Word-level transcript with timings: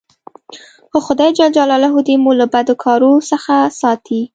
خو 0.91 0.97
خداى 1.07 1.29
جل 1.37 1.51
جلاله 1.57 1.89
دي 2.07 2.15
مو 2.23 2.31
له 2.39 2.45
بدو 2.53 2.73
کارو 2.83 3.11
څخه 3.31 3.53
ساتي. 3.79 4.21